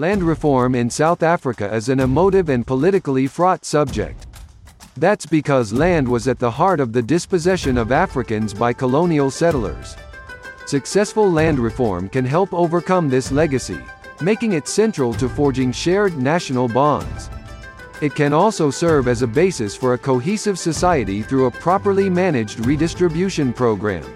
[0.00, 4.28] Land reform in South Africa is an emotive and politically fraught subject.
[4.96, 9.98] That's because land was at the heart of the dispossession of Africans by colonial settlers.
[10.64, 13.78] Successful land reform can help overcome this legacy,
[14.22, 17.28] making it central to forging shared national bonds.
[18.00, 22.64] It can also serve as a basis for a cohesive society through a properly managed
[22.64, 24.06] redistribution program.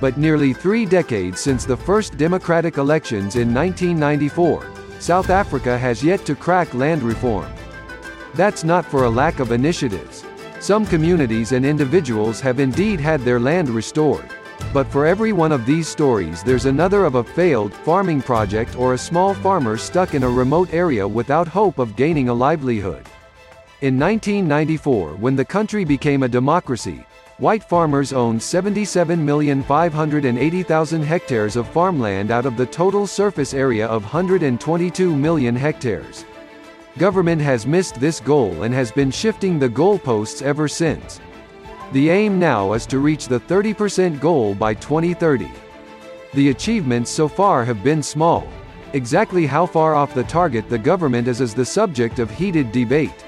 [0.00, 6.26] But nearly three decades since the first democratic elections in 1994, South Africa has yet
[6.26, 7.50] to crack land reform.
[8.34, 10.26] That's not for a lack of initiatives.
[10.60, 14.28] Some communities and individuals have indeed had their land restored.
[14.74, 18.92] But for every one of these stories there's another of a failed farming project or
[18.92, 23.06] a small farmer stuck in a remote area without hope of gaining a livelihood.
[23.80, 27.06] In 1994 when the country became a democracy,
[27.40, 35.16] white farmers owned 77,580,000 hectares of farmland out of the total surface area of 122
[35.16, 36.26] million hectares.
[36.98, 41.18] Government has missed this goal and has been shifting the goalposts ever since.
[41.92, 45.50] The aim now is to reach the 30% goal by 2030.
[46.34, 48.46] The achievements so far have been small.
[48.92, 53.24] Exactly how far off the target the government is is the subject of heated debate.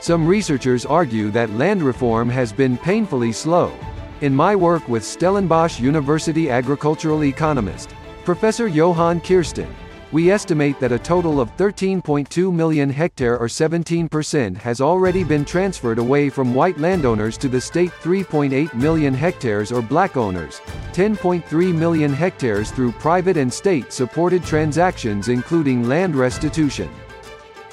[0.00, 3.72] Some researchers argue that land reform has been painfully slow.
[4.20, 9.74] In my work with Stellenbosch University agricultural economist, Professor Johann Kirsten,
[10.12, 15.98] we estimate that a total of 13.2 million hectare or 17% has already been transferred
[15.98, 20.60] away from white landowners to the state 3.8 million hectares or black owners,
[20.92, 26.88] 10.3 million hectares through private and state-supported transactions including land restitution.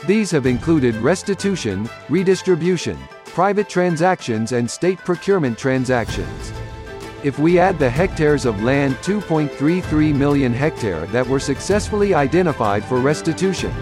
[0.08, 6.54] These have included restitution, redistribution, private transactions and state procurement transactions.
[7.24, 13.00] If we add the hectares of land 2.33 million hectare that were successfully identified for
[13.00, 13.74] restitution,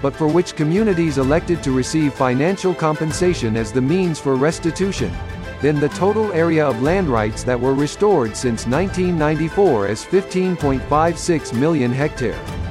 [0.00, 5.12] but for which communities elected to receive financial compensation as the means for restitution,
[5.60, 11.90] then the total area of land rights that were restored since 1994 is 15.56 million
[11.90, 12.61] hectare.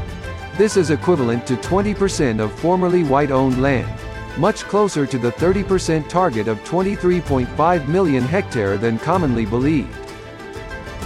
[0.58, 3.90] This is equivalent to 20% of formerly white-owned land,
[4.38, 10.01] much closer to the 30% target of 23.5 million hectare than commonly believed.